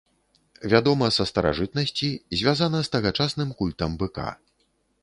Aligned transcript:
Вядома 0.73 1.09
са 1.17 1.27
старажытнасці, 1.31 2.09
звязана 2.41 2.79
з 2.89 2.95
тагачасным 2.97 3.49
культам 3.63 3.91
быка. 4.03 4.29